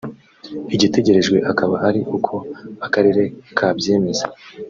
igitegerejwe 0.75 1.37
akaba 1.51 1.75
ari 1.87 2.01
uko 2.17 2.33
akarere 2.85 3.23
kabyemeza 3.57 4.25